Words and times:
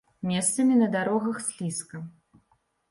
Месцамі 0.29 0.73
на 0.81 0.87
дарогах 0.95 1.37
слізка. 1.51 2.05